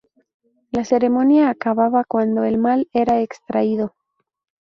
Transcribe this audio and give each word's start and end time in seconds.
La 0.71 0.83
ceremonia 0.83 1.51
acababa 1.51 2.03
cuando 2.05 2.43
el 2.43 2.57
mal 2.57 2.89
era 2.91 3.21
extraído. 3.21 3.93